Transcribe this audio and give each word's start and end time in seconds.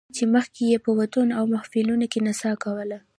چې 0.15 0.23
مخکې 0.35 0.61
یې 0.71 0.77
په 0.85 0.91
ودونو 0.97 1.31
او 1.39 1.43
محفلونو 1.53 2.05
کې 2.11 2.19
نڅا 2.27 2.51
کوله 2.63 2.97